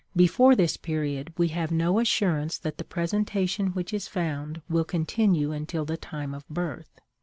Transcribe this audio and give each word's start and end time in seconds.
Before 0.15 0.55
this 0.55 0.77
period, 0.77 1.31
we 1.37 1.49
have 1.49 1.71
no 1.71 1.99
assurance 1.99 2.57
that 2.57 2.79
the 2.79 2.83
presentation 2.83 3.67
which 3.67 3.93
is 3.93 4.07
found 4.07 4.63
will 4.67 4.83
continue 4.83 5.51
until 5.51 5.85
the 5.85 5.95
time 5.95 6.33
of 6.33 6.49
birth. 6.49 6.89